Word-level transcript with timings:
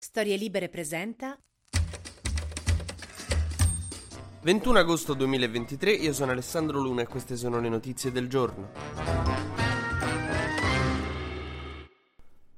Storie 0.00 0.36
Libere 0.36 0.68
presenta 0.68 1.36
21 4.42 4.78
agosto 4.78 5.12
2023, 5.14 5.90
io 5.90 6.12
sono 6.12 6.30
Alessandro 6.30 6.78
Luna 6.78 7.02
e 7.02 7.08
queste 7.08 7.34
sono 7.34 7.58
le 7.58 7.68
notizie 7.68 8.12
del 8.12 8.28
giorno. 8.28 8.70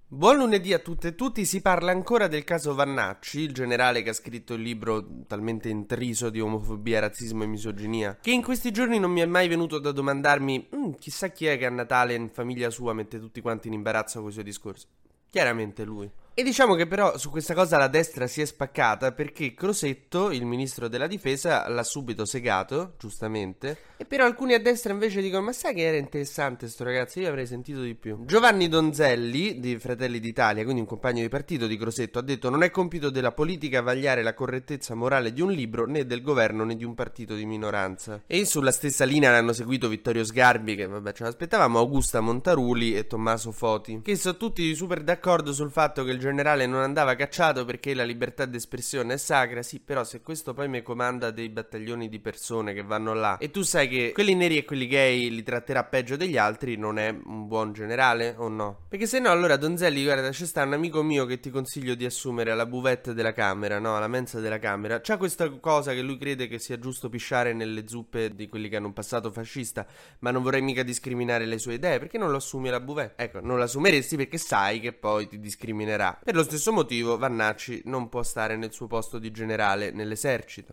Buon 0.07 0.37
lunedì 0.37 0.75
a 0.75 0.81
tutte 0.81 1.09
e 1.09 1.15
tutti, 1.15 1.47
si 1.47 1.63
parla 1.63 1.93
ancora 1.93 2.29
del 2.29 2.45
caso 2.45 2.75
Vannacci, 2.75 3.41
il 3.41 3.55
generale 3.55 4.03
che 4.03 4.11
ha 4.11 4.13
scritto 4.13 4.53
il 4.53 4.61
libro 4.61 5.25
talmente 5.27 5.71
intriso 5.71 6.29
di 6.29 6.43
omofobia, 6.43 7.01
razzismo 7.01 7.43
e 7.43 7.47
misoginia, 7.47 8.19
che 8.21 8.33
in 8.33 8.43
questi 8.43 8.71
giorni 8.71 8.99
non 8.99 9.13
mi 9.13 9.23
è 9.23 9.27
mai 9.27 9.49
venuto 9.49 9.79
da 9.79 9.93
domandarmi 9.93 10.69
mm, 10.77 10.91
chissà 10.99 11.29
chi 11.29 11.47
è 11.47 11.57
che 11.57 11.65
a 11.65 11.71
Natale 11.71 12.13
in 12.13 12.29
famiglia 12.29 12.69
sua 12.69 12.93
mette 12.93 13.19
tutti 13.19 13.41
quanti 13.41 13.69
in 13.69 13.73
imbarazzo 13.73 14.21
con 14.21 14.29
i 14.29 14.33
suoi 14.33 14.45
discorsi. 14.45 14.87
Chiaramente 15.31 15.85
lui. 15.85 16.20
E 16.33 16.43
diciamo 16.43 16.75
che 16.75 16.87
però 16.87 17.19
su 17.19 17.29
questa 17.29 17.55
cosa 17.55 17.77
la 17.77 17.89
destra 17.89 18.27
si 18.27 18.41
è 18.41 18.45
spaccata 18.45 19.13
perché 19.13 19.53
Crosetto, 19.53 20.31
il 20.31 20.47
ministro 20.47 20.89
della 20.89 21.07
difesa, 21.07 21.69
l'ha 21.69 21.83
subito 21.83 22.25
segato, 22.25 22.95
giustamente. 22.99 23.89
E 23.97 24.07
però 24.07 24.25
alcuni 24.25 24.55
a 24.55 24.61
destra 24.61 24.93
invece 24.93 25.21
dicono: 25.21 25.43
Ma 25.43 25.53
sai 25.53 25.75
che 25.75 25.83
era 25.83 25.99
interessante 25.99 26.69
sto 26.69 26.85
ragazzo? 26.85 27.21
Io 27.21 27.29
avrei 27.29 27.47
sentito 27.47 27.83
di 27.83 27.95
più. 27.95 28.25
Giovanni 28.25 28.69
Donzelli, 28.69 29.61
di 29.61 29.79
Fratelli 29.79 30.21
d'Italia, 30.21 30.63
quindi 30.63 30.81
un 30.81 30.87
compagno 30.87 31.21
di 31.21 31.29
partito 31.29 31.67
di 31.67 31.77
Crosetto, 31.77 32.19
ha 32.19 32.23
detto: 32.23 32.49
Non 32.49 32.63
è 32.63 32.71
compito 32.71 33.11
della 33.11 33.33
politica 33.33 33.83
vagliare 33.83 34.23
la 34.23 34.33
correttezza 34.33 34.95
morale 34.95 35.35
di 35.35 35.43
un 35.43 35.51
libro, 35.51 35.85
né 35.85 36.07
del 36.07 36.23
governo 36.23 36.65
né 36.65 36.77
di 36.77 36.85
un 36.85 36.95
partito 36.95 37.35
di 37.35 37.45
minoranza. 37.45 38.23
E 38.27 38.47
sulla 38.47 38.73
stessa 38.73 39.05
linea 39.05 39.33
l'hanno 39.33 39.53
seguito 39.53 39.89
Vittorio 39.89 40.25
Sgarbi, 40.25 40.77
che 40.77 40.87
vabbè 40.87 41.13
ce 41.13 41.25
l'aspettavamo, 41.25 41.79
Augusta 41.79 42.21
Montaruli 42.21 42.97
e 42.97 43.07
Tommaso 43.07 43.53
Foti, 43.53 44.01
che 44.03 44.17
sono 44.17 44.39
tutti 44.39 44.75
super 44.75 45.03
d'accordo 45.03 45.53
sul 45.53 45.71
fatto 45.71 46.05
che 46.05 46.13
il 46.13 46.19
generale 46.31 46.67
non 46.67 46.83
andava 46.83 47.15
cacciato 47.15 47.65
perché 47.65 47.95
la 47.95 48.05
libertà 48.05 48.47
d'espressione 48.47 49.15
è 49.15 49.17
sacra, 49.17 49.63
sì, 49.63 49.81
però 49.81 50.05
se 50.05 50.23
questo 50.23 50.55
poi 50.55 50.69
mi 50.69 50.83
comanda 50.83 51.31
dei 51.31 51.49
battaglioni 51.49 52.09
di 52.09 52.21
persone 52.21 52.73
che 52.73 52.83
vanno 52.83 53.13
là 53.15 53.39
e 53.39 53.51
tu 53.51 53.63
sai 53.63 53.89
che 53.89 54.13
quelli 54.13 54.35
neri 54.35 54.57
e 54.57 54.65
quelli 54.65 54.87
gay 54.87 55.29
li 55.31 55.43
tratterà 55.43 55.85
peggio 55.85 56.17
degli 56.17 56.37
altri, 56.37 56.77
non 56.77 56.99
è 56.99 57.09
un 57.09 57.47
buon 57.47 57.73
generale 57.73 58.35
o 58.37 58.49
no? 58.49 58.87
Perché 58.89 59.07
se 59.07 59.19
no 59.19 59.31
allora 59.31 59.57
Donzelli, 59.57 60.05
guarda, 60.05 60.31
c'è 60.31 60.47
sta 60.47 60.63
un 60.63 60.73
amico 60.73 61.03
mio 61.03 61.27
che 61.27 61.41
ti 61.41 61.51
consiglio 61.51 61.95
di 61.95 62.05
assumere 62.05 62.51
alla 62.51 62.67
buvette 62.67 63.15
della 63.15 63.33
camera, 63.33 63.79
no, 63.79 63.97
alla 63.97 64.09
mensa 64.09 64.41
della 64.41 64.59
camera. 64.59 65.01
C'ha 65.01 65.17
questa 65.17 65.49
cosa 65.59 65.93
che 65.93 66.03
lui 66.03 66.17
crede 66.17 66.49
che 66.49 66.59
sia 66.59 66.79
giusto 66.79 67.09
pisciare 67.09 67.53
nelle 67.53 67.87
zuppe 67.87 68.35
di 68.35 68.49
quelli 68.49 68.69
che 68.69 68.77
hanno 68.77 68.87
un 68.87 68.93
passato 68.93 69.31
fascista, 69.31 69.87
ma 70.21 70.31
non 70.31 70.43
vorrei 70.43 70.63
mica 70.63 70.83
discriminare 70.83 71.47
le 71.47 71.59
sue 71.59 71.75
idee, 71.75 71.99
perché 71.99 72.19
non 72.19 72.31
lo 72.31 72.37
assumi 72.37 72.69
alla 72.69 72.81
buvette? 72.81 73.23
Ecco, 73.23 73.41
non 73.41 73.57
lo 73.57 73.65
assumeresti 73.65 74.17
perché 74.17 74.39
sai 74.39 74.81
che 74.81 74.93
poi 74.93 75.29
ti 75.29 75.39
discriminerà. 75.39 76.10
Per 76.23 76.35
lo 76.35 76.43
stesso 76.43 76.73
motivo 76.73 77.19
Vannacci 77.19 77.83
non 77.85 78.09
può 78.09 78.23
stare 78.23 78.57
nel 78.57 78.73
suo 78.73 78.87
posto 78.87 79.19
di 79.19 79.31
generale 79.31 79.91
nell'esercito. 79.91 80.73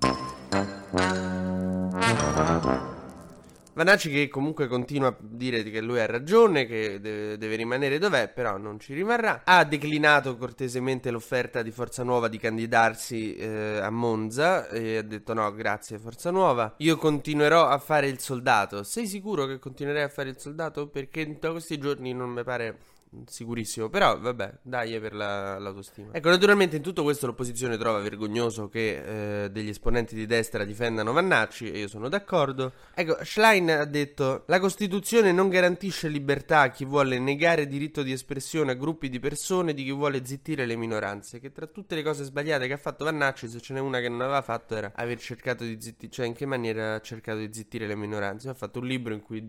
Vanacci 3.78 4.10
che 4.10 4.28
comunque 4.28 4.66
continua 4.68 5.10
a 5.10 5.16
dire 5.20 5.62
che 5.62 5.82
lui 5.82 6.00
ha 6.00 6.08
ragione, 6.08 6.66
che 6.66 7.00
deve, 7.00 7.56
rimanere 7.56 8.00
dov'è, 8.00 8.28
però 8.28 8.58
non 8.58 8.80
ci 8.80 8.96
rimarrà. 8.96 9.44
Ha 9.46 9.64
declinato 9.66 10.36
cortesemente 10.36 11.12
l'offerta 11.12 11.62
di 11.62 11.70
Forza 11.70 12.02
Nuova 12.02 12.28
di 12.28 12.40
candidarsi 12.40 13.36
eh, 13.36 13.78
a 13.78 13.92
Monza 13.92 14.68
e 14.70 14.98
ha 14.98 15.04
detto 15.04 15.36
no, 15.36 15.54
grazie 15.54 16.00
Forza 16.00 16.32
Nuova. 16.32 16.74
Io 16.78 16.98
continuerò 16.98 17.68
a 17.68 17.78
fare 17.78 18.08
il 18.08 18.18
soldato. 18.18 18.82
Sei 18.82 19.06
sicuro 19.06 19.46
che 19.46 19.60
continuerai 19.60 20.02
a 20.02 20.10
fare 20.10 20.30
il 20.30 20.40
soldato? 20.40 20.88
Perché 20.88 21.38
da 21.40 21.52
questi 21.52 21.78
giorni 21.78 22.14
non 22.14 22.32
mi 22.32 22.44
pare 22.44 22.78
sicurissimo. 23.26 23.90
Però, 23.90 24.20
vabbè, 24.20 24.60
dai 24.62 25.00
per 25.00 25.14
la, 25.14 25.58
l'autostima. 25.60 26.10
Ecco, 26.12 26.30
naturalmente 26.30 26.76
in 26.76 26.82
tutto 26.82 27.04
questo 27.04 27.26
l'opposizione 27.26 27.78
trova 27.78 28.00
vergognoso 28.00 28.68
che 28.68 29.44
eh, 29.44 29.52
degli 29.52 29.70
esponenti 29.70 30.16
di 30.16 30.26
destra 30.26 30.64
difendano 30.64 31.14
Vannacci 31.14 31.72
e 31.72 31.80
io 31.80 31.88
sono 31.88 32.10
d'accordo. 32.10 32.74
Ecco, 32.94 33.18
Schlein 33.24 33.70
ha 33.70 33.86
detto: 33.86 34.44
La 34.48 34.60
Costituzione 34.60 35.32
non 35.32 35.50
garantisce 35.50 36.08
libertà 36.08 36.62
a 36.62 36.70
chi 36.70 36.86
vuole 36.86 37.20
negare 37.20 37.68
diritto 37.68 38.04
di 38.04 38.12
espressione 38.12 38.72
a 38.72 38.76
gruppi 38.76 39.10
di 39.10 39.20
persone 39.20 39.74
di 39.74 39.84
chi 39.84 39.92
vuole 39.92 40.26
zittire 40.26 40.66
le 40.66 40.76
minoranze. 40.76 41.40
Che 41.40 41.52
tra 41.52 41.68
tutte 41.68 41.96
le 41.96 42.04
cose 42.04 42.24
sbagliate 42.24 42.68
che 42.68 42.74
ha 42.74 42.78
fatto 42.78 43.06
Vannacci, 43.06 43.48
se 43.48 43.60
ce 43.60 43.74
n'è 43.74 43.80
una 43.80 44.00
che 44.00 44.10
non 44.10 44.22
aveva 44.22 44.42
fatto, 44.42 44.76
era 44.76 44.92
aver 44.96 45.20
cercato 45.20 45.64
di 45.64 45.78
zittire. 45.80 46.12
Cioè, 46.12 46.26
in 46.26 46.34
che 46.34 46.46
maniera 46.46 46.96
ha 46.96 47.02
cercato 47.02 47.40
di 47.40 47.50
zittire 47.52 47.88
le 47.88 47.96
minoranze? 47.96 48.50
Ha 48.50 48.54
fatto 48.54 48.80
un 48.80 48.88
libro 48.88 49.14
in 49.14 49.22
cui 49.22 49.44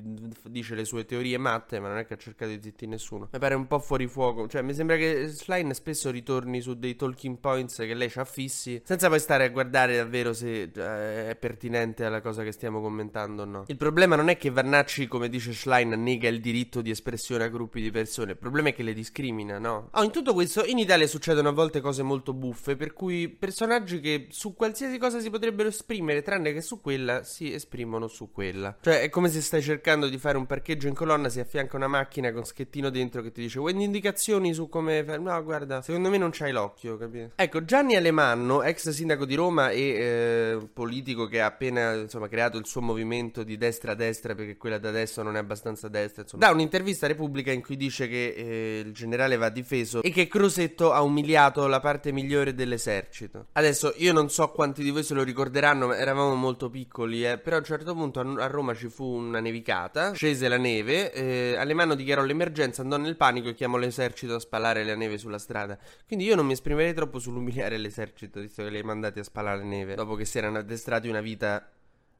dice 0.49 0.75
le 0.75 0.85
sue 0.85 1.05
teorie 1.05 1.39
matte, 1.39 1.81
ma 1.81 1.89
non 1.89 1.99
è 1.99 2.07
che 2.07 2.15
ha 2.15 2.17
cercato 2.17 2.51
di 2.51 2.61
zittire 2.63 2.91
nessuno. 2.91 3.29
Mi 3.33 3.39
pare 3.49 3.55
un 3.55 3.67
po' 3.67 3.79
fuori 3.79 4.07
fuoco. 4.07 4.47
Cioè, 4.47 4.61
mi 4.61 4.75
sembra 4.75 4.97
che 4.97 5.29
Schlein 5.29 5.73
spesso 5.73 6.11
ritorni 6.11 6.61
su 6.61 6.75
dei 6.75 6.97
talking 6.97 7.39
points 7.39 7.77
che 7.77 7.95
lei 7.95 8.11
ci 8.11 8.19
affissi, 8.19 8.83
senza 8.85 9.09
poi 9.09 9.19
stare 9.19 9.45
a 9.45 9.49
guardare 9.49 9.97
davvero 9.97 10.35
se 10.35 10.63
eh, 10.63 11.31
è 11.31 11.37
pertinente 11.39 12.05
alla 12.05 12.21
cosa 12.21 12.43
che 12.43 12.53
stiamo 12.53 12.83
commentando 12.83 13.43
o 13.43 13.45
no. 13.47 13.65
Il 13.69 13.79
problema 13.79 14.17
non 14.17 14.29
è 14.29 14.37
che 14.37 14.51
Vannacci, 14.51 15.07
come 15.07 15.31
dice 15.31 15.53
Schlein, 15.53 15.91
nega 15.91 16.29
il 16.29 16.41
diritto 16.41 16.83
di 16.83 16.91
espressione 16.91 17.45
a 17.45 17.49
gruppi 17.49 17.81
di 17.81 17.91
persone. 17.91 18.33
Il 18.33 18.37
problema 18.37 18.69
è 18.69 18.75
che 18.75 18.83
le 18.83 18.93
discrimina, 18.93 19.59
no? 19.59 19.89
Oh, 19.93 20.03
in 20.03 20.11
tutto 20.11 20.35
questo, 20.35 20.65
in 20.65 20.79
Italia 20.79 21.07
succedono 21.07 21.49
a 21.49 21.53
volte 21.53 21.81
cose 21.81 22.03
molto 22.03 22.35
buffe, 22.35 22.77
per 22.77 22.93
cui 22.93 23.29
personaggi 23.29 24.01
che 24.01 24.27
su 24.29 24.55
qualsiasi 24.55 24.99
cosa 24.99 25.21
si 25.21 25.31
potrebbero 25.31 25.69
esprimere, 25.71 26.21
tranne 26.21 26.53
che 26.53 26.61
su 26.61 26.83
quella, 26.83 27.23
si 27.23 27.53
esprimono 27.53 28.09
su 28.09 28.31
quella. 28.31 28.77
Cioè, 28.81 29.01
è 29.01 29.09
come 29.09 29.31
se 29.31 29.41
stai 29.41 29.63
cercando 29.63 30.09
di 30.09 30.19
fare 30.19 30.37
un 30.37 30.45
parcheggio 30.45 30.89
in 30.89 30.95
colonna, 30.95 31.31
si 31.31 31.41
affianca 31.41 31.77
una 31.77 31.89
macchina 31.89 32.31
con 32.33 32.45
schettino 32.45 32.91
dentro 32.91 33.23
che 33.23 33.33
ti 33.33 33.38
dice 33.41 33.59
vuoi 33.59 33.81
indicazioni 33.83 34.53
su 34.53 34.69
come 34.69 35.05
fare? 35.05 35.19
No, 35.19 35.43
guarda, 35.43 35.83
secondo 35.83 36.11
me 36.11 36.19
non 36.19 36.31
c'hai 36.31 36.53
l'occhio, 36.53 36.97
capito? 36.97 37.33
Ecco, 37.37 37.65
Gianni 37.65 37.97
Alemanno, 37.97 38.63
ex 38.63 38.91
sindaco 38.91 39.25
di 39.25 39.35
Roma 39.35 39.71
e 39.71 39.81
eh, 39.81 40.69
politico 40.73 41.27
che 41.27 41.41
ha 41.41 41.47
appena 41.47 41.95
insomma 41.95 42.29
creato 42.29 42.59
il 42.59 42.67
suo 42.67 42.81
movimento 42.81 43.43
di 43.43 43.57
destra 43.57 43.93
a 43.93 43.95
destra 43.95 44.35
perché 44.35 44.57
quella 44.57 44.79
da 44.79 44.89
adesso 44.89 45.23
non 45.23 45.37
è 45.37 45.39
abbastanza 45.39 45.89
destra, 45.89 46.23
insomma. 46.23 46.47
Dà 46.47 46.53
un'intervista 46.53 47.07
a 47.07 47.09
Repubblica 47.09 47.53
in 47.53 47.63
cui 47.63 47.77
dice 47.77 48.09
che 48.09 48.35
eh, 48.37 48.83
il 48.85 48.93
generale 48.93 49.37
va 49.37 49.49
difeso 49.49 50.03
e 50.03 50.11
che 50.11 50.27
Crosetto 50.27 50.93
ha 50.93 51.03
umiliato 51.03 51.67
la 51.67 51.81
parte 51.81 52.13
migliore 52.13 52.55
dell'esercito. 52.55 53.47
Adesso 53.53 53.95
io 53.97 54.13
non 54.13 54.31
so 54.31 54.49
quanti 54.51 54.83
di 54.83 54.91
voi 54.91 55.03
se 55.03 55.15
lo 55.15 55.23
ricorderanno, 55.23 55.93
eravamo 55.93 56.35
molto 56.35 56.71
piccoli, 56.71 57.27
eh, 57.27 57.39
però 57.39 57.57
a 57.57 57.59
un 57.61 57.65
certo 57.65 57.95
punto 57.95 58.21
a, 58.21 58.45
a 58.45 58.47
Roma 58.47 58.75
ci 58.75 58.89
fu 58.89 59.05
una 59.05 59.41
nevicata, 59.41 60.13
scese 60.13 60.49
la 60.49 60.59
neve, 60.59 61.13
eh, 61.13 61.57
Alemanno 61.57 61.95
dichiarò 61.95 62.23
l'emergenza, 62.23 62.83
andò 62.83 62.97
nel 62.97 63.17
panico 63.29 63.49
e 63.49 63.55
chiamò 63.55 63.77
l'esercito 63.77 64.37
a 64.37 64.41
spalare 64.41 64.85
la 64.85 64.97
neve 64.97 65.19
sulla 65.19 65.39
strada. 65.39 65.79
Quindi 66.07 66.25
io 66.25 66.35
non 66.35 66.47
mi 66.47 66.53
esprimerei 66.53 66.95
troppo 66.95 67.19
sull'umiliare 67.19 67.77
l'esercito, 67.77 68.41
visto 68.41 68.63
che 68.63 68.71
li 68.71 68.79
hai 68.79 68.83
mandati 68.83 69.19
a 69.19 69.25
spalare 69.25 69.59
la 69.59 69.65
neve, 69.65 69.95
dopo 69.95 70.15
che 70.15 70.25
si 70.25 70.39
erano 70.39 70.59
addestrati 70.59 71.09
una 71.09 71.21
vita 71.21 71.71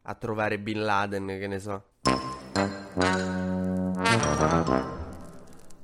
a 0.03 0.15
trovare 0.15 0.59
Bin 0.59 0.85
Laden, 0.85 1.27
che 1.27 1.47
ne 1.47 1.59
so. 1.59 1.85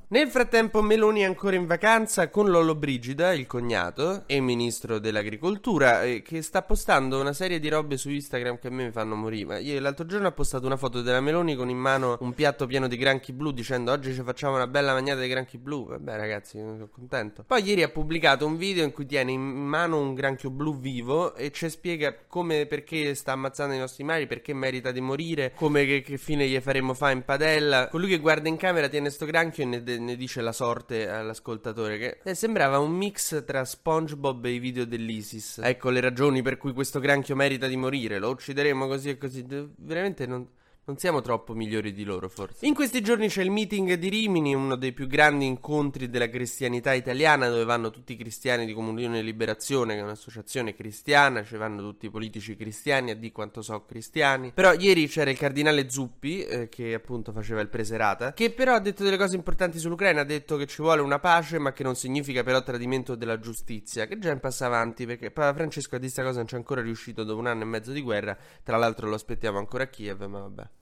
Nel 0.06 0.28
frattempo 0.28 0.82
Meloni 0.82 1.20
è 1.20 1.24
ancora 1.24 1.56
in 1.56 1.64
vacanza 1.64 2.28
con 2.28 2.50
Lollo 2.50 2.74
Brigida, 2.74 3.32
il 3.32 3.46
cognato 3.46 4.24
e 4.26 4.38
ministro 4.38 4.98
dell'agricoltura, 4.98 6.02
eh, 6.02 6.20
che 6.20 6.42
sta 6.42 6.60
postando 6.60 7.18
una 7.18 7.32
serie 7.32 7.58
di 7.58 7.70
robe 7.70 7.96
su 7.96 8.10
Instagram 8.10 8.58
che 8.58 8.68
a 8.68 8.70
me 8.70 8.84
mi 8.84 8.90
fanno 8.90 9.14
morire. 9.14 9.62
Io 9.62 9.80
l'altro 9.80 10.04
giorno 10.04 10.28
ho 10.28 10.32
postato 10.32 10.66
una 10.66 10.76
foto 10.76 11.00
della 11.00 11.22
Meloni 11.22 11.56
con 11.56 11.70
in 11.70 11.78
mano 11.78 12.18
un 12.20 12.34
piatto 12.34 12.66
pieno 12.66 12.86
di 12.86 12.98
granchi 12.98 13.32
blu 13.32 13.50
dicendo 13.50 13.92
oggi 13.92 14.12
ci 14.12 14.22
facciamo 14.22 14.56
una 14.56 14.66
bella 14.66 14.92
magnata 14.92 15.22
di 15.22 15.28
granchi 15.28 15.56
blu. 15.56 15.86
Vabbè 15.86 16.16
ragazzi, 16.16 16.58
sono 16.58 16.86
contento. 16.92 17.42
Poi 17.46 17.64
ieri 17.64 17.82
ha 17.82 17.88
pubblicato 17.88 18.44
un 18.44 18.58
video 18.58 18.84
in 18.84 18.92
cui 18.92 19.06
tiene 19.06 19.32
in 19.32 19.40
mano 19.40 19.98
un 19.98 20.12
granchio 20.12 20.50
blu 20.50 20.78
vivo 20.78 21.34
e 21.34 21.50
ci 21.50 21.70
spiega 21.70 22.14
come 22.26 22.66
perché 22.66 23.14
sta 23.14 23.32
ammazzando 23.32 23.74
i 23.74 23.78
nostri 23.78 24.04
mari, 24.04 24.26
perché 24.26 24.52
merita 24.52 24.92
di 24.92 25.00
morire, 25.00 25.54
come 25.56 25.86
che, 25.86 26.02
che 26.02 26.18
fine 26.18 26.46
gli 26.46 26.60
faremo 26.60 26.92
fa 26.92 27.10
in 27.10 27.22
padella. 27.24 27.88
Colui 27.88 28.10
che 28.10 28.18
guarda 28.18 28.50
in 28.50 28.58
camera 28.58 28.88
tiene 28.88 29.08
sto 29.08 29.24
granchio 29.24 29.62
e 29.62 29.66
ne 29.66 29.82
ne 30.04 30.16
dice 30.16 30.40
la 30.40 30.52
sorte 30.52 31.08
all'ascoltatore 31.08 31.98
che 31.98 32.20
eh, 32.22 32.34
sembrava 32.34 32.78
un 32.78 32.92
mix 32.92 33.44
tra 33.44 33.64
SpongeBob 33.64 34.44
e 34.44 34.50
i 34.50 34.58
video 34.58 34.84
dell'ISIS. 34.84 35.60
Ecco 35.62 35.90
le 35.90 36.00
ragioni 36.00 36.42
per 36.42 36.56
cui 36.56 36.72
questo 36.72 37.00
granchio 37.00 37.34
merita 37.34 37.66
di 37.66 37.76
morire, 37.76 38.18
lo 38.18 38.30
uccideremo 38.30 38.86
così 38.86 39.08
e 39.08 39.18
così. 39.18 39.44
Veramente 39.76 40.26
non 40.26 40.46
non 40.86 40.98
siamo 40.98 41.22
troppo 41.22 41.54
migliori 41.54 41.92
di 41.92 42.04
loro, 42.04 42.28
forse. 42.28 42.66
In 42.66 42.74
questi 42.74 43.00
giorni 43.00 43.28
c'è 43.28 43.42
il 43.42 43.50
meeting 43.50 43.94
di 43.94 44.08
Rimini, 44.08 44.54
uno 44.54 44.76
dei 44.76 44.92
più 44.92 45.06
grandi 45.06 45.46
incontri 45.46 46.10
della 46.10 46.28
cristianità 46.28 46.92
italiana, 46.92 47.48
dove 47.48 47.64
vanno 47.64 47.90
tutti 47.90 48.12
i 48.12 48.16
cristiani 48.16 48.66
di 48.66 48.74
Comunione 48.74 49.20
e 49.20 49.22
Liberazione, 49.22 49.94
che 49.94 50.00
è 50.00 50.02
un'associazione 50.02 50.74
cristiana, 50.74 51.42
ci 51.42 51.56
vanno 51.56 51.80
tutti 51.80 52.06
i 52.06 52.10
politici 52.10 52.54
cristiani, 52.54 53.12
a 53.12 53.16
di 53.16 53.32
quanto 53.32 53.62
so 53.62 53.84
cristiani. 53.84 54.52
Però 54.52 54.74
ieri 54.74 55.08
c'era 55.08 55.30
il 55.30 55.38
cardinale 55.38 55.88
Zuppi, 55.88 56.44
eh, 56.44 56.68
che 56.68 56.92
appunto 56.92 57.32
faceva 57.32 57.60
il 57.60 57.68
preserata, 57.68 58.34
che 58.34 58.50
però 58.50 58.74
ha 58.74 58.80
detto 58.80 59.04
delle 59.04 59.16
cose 59.16 59.36
importanti 59.36 59.78
sull'Ucraina, 59.78 60.20
ha 60.20 60.24
detto 60.24 60.56
che 60.56 60.66
ci 60.66 60.82
vuole 60.82 61.00
una 61.00 61.18
pace, 61.18 61.58
ma 61.58 61.72
che 61.72 61.82
non 61.82 61.94
significa 61.94 62.42
però 62.42 62.62
tradimento 62.62 63.14
della 63.14 63.38
giustizia, 63.38 64.06
che 64.06 64.18
già 64.18 64.30
è 64.30 64.32
un 64.32 64.40
passo 64.40 64.64
avanti, 64.64 65.06
perché 65.06 65.30
Papa 65.30 65.54
Francesco 65.54 65.96
a 65.96 65.98
questa 65.98 66.22
cosa 66.22 66.36
non 66.38 66.46
c'è 66.46 66.56
ancora 66.56 66.82
riuscito 66.82 67.24
dopo 67.24 67.40
un 67.40 67.46
anno 67.46 67.62
e 67.62 67.66
mezzo 67.66 67.92
di 67.92 68.02
guerra, 68.02 68.36
tra 68.62 68.76
l'altro 68.76 69.08
lo 69.08 69.14
aspettiamo 69.14 69.58
ancora 69.58 69.84
a 69.84 69.86
Kiev, 69.86 70.24
ma 70.26 70.40
vabbè. 70.40 70.73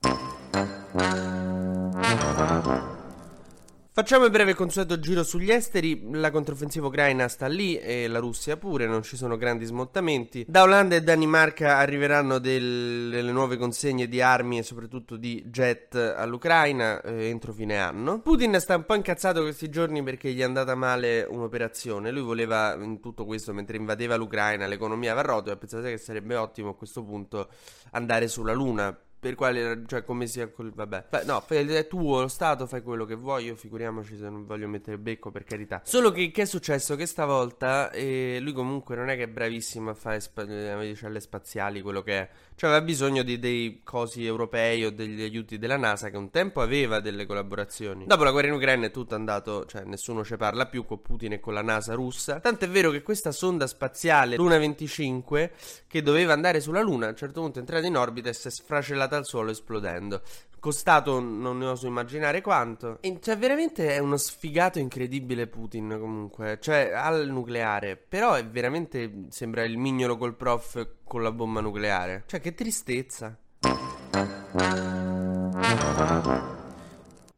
Facciamo 3.95 4.25
il 4.25 4.31
breve 4.31 4.53
consueto 4.53 4.99
giro 4.99 5.23
sugli 5.23 5.51
esteri. 5.51 6.07
La 6.11 6.29
controffensiva 6.29 6.85
ucraina 6.85 7.27
sta 7.27 7.47
lì 7.47 7.77
e 7.77 8.07
la 8.07 8.19
Russia 8.19 8.57
pure, 8.57 8.85
non 8.85 9.01
ci 9.01 9.15
sono 9.15 9.35
grandi 9.35 9.65
smottamenti. 9.65 10.45
Da 10.47 10.61
Olanda 10.61 10.95
e 10.95 11.01
Danimarca 11.01 11.77
arriveranno 11.77 12.37
del, 12.37 13.09
delle 13.09 13.31
nuove 13.31 13.57
consegne 13.57 14.07
di 14.07 14.21
armi 14.21 14.59
e 14.59 14.63
soprattutto 14.63 15.15
di 15.15 15.43
jet 15.47 15.95
all'Ucraina 15.95 17.01
eh, 17.01 17.25
entro 17.25 17.53
fine 17.53 17.77
anno. 17.77 18.19
Putin 18.19 18.59
sta 18.59 18.75
un 18.75 18.85
po' 18.85 18.93
incazzato 18.93 19.41
questi 19.41 19.69
giorni 19.69 20.03
perché 20.03 20.31
gli 20.31 20.41
è 20.41 20.43
andata 20.43 20.75
male 20.75 21.25
un'operazione. 21.27 22.11
Lui 22.11 22.23
voleva 22.23 22.75
in 22.75 22.99
tutto 22.99 23.25
questo, 23.25 23.51
mentre 23.53 23.77
invadeva 23.77 24.15
l'Ucraina, 24.15 24.67
l'economia 24.67 25.15
va 25.15 25.21
a 25.21 25.23
rotolo 25.23 25.55
e 25.55 25.57
pensate 25.57 25.89
che 25.89 25.97
sarebbe 25.97 26.35
ottimo 26.35 26.69
a 26.69 26.75
questo 26.75 27.03
punto 27.03 27.47
andare 27.91 28.27
sulla 28.27 28.53
Luna 28.53 28.95
per 29.23 29.35
quale 29.35 29.83
cioè 29.87 30.03
come 30.03 30.27
sia 30.27 30.49
col, 30.49 30.73
vabbè. 30.73 31.05
Beh, 31.09 31.23
no 31.23 31.41
è 31.47 31.87
tuo 31.87 32.19
lo 32.19 32.27
stato 32.27 32.67
fai 32.67 32.81
quello 32.81 33.05
che 33.05 33.15
vuoi 33.15 33.45
io 33.45 33.55
figuriamoci 33.55 34.17
se 34.17 34.29
non 34.29 34.45
voglio 34.45 34.67
mettere 34.67 34.97
becco 34.97 35.31
per 35.31 35.45
carità. 35.45 35.81
Solo 35.85 36.11
che 36.11 36.29
che 36.29 36.41
è 36.41 36.45
successo? 36.45 36.97
Che 36.97 37.05
stavolta 37.05 37.89
eh, 37.91 38.39
lui 38.41 38.51
comunque 38.51 38.97
non 38.97 39.09
è 39.09 39.15
che 39.15 39.23
è 39.23 39.27
bravissimo 39.27 39.91
a 39.91 39.93
fare 39.93 40.19
spa- 40.19 40.43
navicelle 40.43 41.21
spaziali 41.21 41.81
quello 41.81 42.01
che 42.01 42.19
è. 42.19 42.29
Cioè 42.55 42.69
aveva 42.69 42.83
bisogno 42.83 43.23
di 43.23 43.39
dei 43.39 43.79
cosi 43.83 44.25
europei 44.25 44.83
o 44.83 44.91
degli 44.91 45.21
aiuti 45.21 45.57
della 45.57 45.77
NASA 45.77 46.09
che 46.09 46.17
un 46.17 46.29
tempo 46.29 46.59
aveva 46.59 46.99
delle 46.99 47.25
collaborazioni. 47.25 48.05
Dopo 48.05 48.23
la 48.25 48.31
guerra 48.31 48.47
in 48.47 48.53
Ucraina 48.53 48.87
è 48.87 48.91
tutto 48.91 49.15
andato 49.15 49.65
cioè 49.65 49.83
nessuno 49.85 50.25
ci 50.25 50.35
parla 50.35 50.65
più 50.65 50.85
con 50.85 51.01
Putin 51.01 51.33
e 51.33 51.39
con 51.39 51.53
la 51.53 51.61
NASA 51.61 51.93
russa. 51.93 52.41
Tanto 52.41 52.65
è 52.65 52.69
vero 52.69 52.91
che 52.91 53.01
questa 53.01 53.31
sonda 53.31 53.67
spaziale 53.67 54.35
Luna 54.35 54.57
25 54.57 55.51
che 55.87 56.01
doveva 56.01 56.33
andare 56.33 56.59
sulla 56.59 56.81
Luna 56.81 57.05
a 57.05 57.09
un 57.09 57.15
certo 57.15 57.39
punto 57.39 57.57
è 57.57 57.61
entrata 57.61 57.87
in 57.87 57.95
orbita 57.95 58.29
e 58.29 58.33
si 58.33 58.47
è 58.47 58.51
sfracellata 58.51 59.12
al 59.15 59.25
suolo 59.25 59.51
esplodendo. 59.51 60.21
Costato 60.59 61.19
non 61.19 61.57
ne 61.57 61.65
oso 61.65 61.87
immaginare 61.87 62.39
quanto. 62.39 62.97
E 63.01 63.19
cioè, 63.21 63.37
veramente 63.37 63.93
è 63.93 63.97
uno 63.97 64.15
sfigato 64.15 64.79
incredibile 64.79 65.47
Putin 65.47 65.97
comunque. 65.99 66.57
Cioè, 66.61 66.93
al 66.93 67.27
nucleare. 67.27 67.97
Però 67.97 68.33
è 68.33 68.45
veramente. 68.45 69.25
Sembra 69.27 69.63
il 69.63 69.77
mignolo 69.77 70.15
col 70.15 70.35
prof 70.35 70.87
con 71.03 71.21
la 71.21 71.33
bomba 71.33 71.59
nucleare. 71.59 72.23
Cioè, 72.27 72.39
che 72.39 72.53
tristezza. 72.53 73.37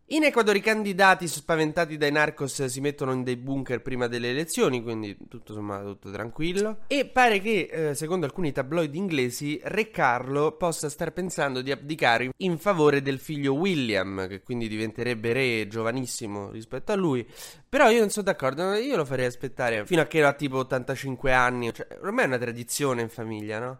In 0.09 0.23
Ecuador 0.23 0.55
i 0.55 0.61
candidati 0.61 1.27
spaventati 1.27 1.97
dai 1.97 2.11
narcos 2.11 2.65
si 2.65 2.79
mettono 2.79 3.11
in 3.11 3.23
dei 3.23 3.37
bunker 3.37 3.81
prima 3.81 4.05
delle 4.05 4.29
elezioni, 4.29 4.83
quindi 4.83 5.17
tutto 5.27 5.51
sommato 5.51 5.93
tutto 5.93 6.11
tranquillo. 6.11 6.81
E 6.85 7.07
pare 7.07 7.39
che, 7.39 7.67
eh, 7.71 7.95
secondo 7.95 8.27
alcuni 8.27 8.51
tabloid 8.51 8.93
inglesi, 8.93 9.59
Re 9.63 9.89
Carlo 9.89 10.57
possa 10.57 10.89
star 10.89 11.11
pensando 11.11 11.63
di 11.63 11.71
abdicare 11.71 12.29
in 12.37 12.59
favore 12.59 13.01
del 13.01 13.17
figlio 13.17 13.53
William, 13.53 14.27
che 14.27 14.43
quindi 14.43 14.67
diventerebbe 14.67 15.33
re 15.33 15.67
giovanissimo 15.67 16.51
rispetto 16.51 16.91
a 16.91 16.95
lui. 16.95 17.27
Però 17.67 17.89
io 17.89 18.01
non 18.01 18.11
sono 18.11 18.25
d'accordo, 18.25 18.75
io 18.75 18.95
lo 18.95 19.05
farei 19.05 19.25
aspettare 19.25 19.87
fino 19.87 20.01
a 20.01 20.05
che 20.05 20.23
ha 20.23 20.33
tipo 20.33 20.57
85 20.57 21.33
anni. 21.33 21.73
Cioè, 21.73 21.97
ormai 22.03 22.25
è 22.25 22.27
una 22.27 22.37
tradizione 22.37 23.01
in 23.01 23.09
famiglia, 23.09 23.57
no? 23.57 23.79